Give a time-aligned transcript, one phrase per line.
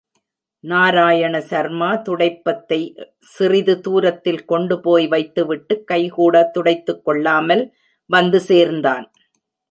[0.63, 2.95] நாராயண சர்மா துடைப்பத்தைச்
[3.19, 7.63] சிறிது தூரத்தில் கொண்டுபோய் வைத்துவிட்டு, கைக்கூட துடைத்துக் கொள்ளாமல்
[8.09, 9.05] வந்து சேர்ந்தான்.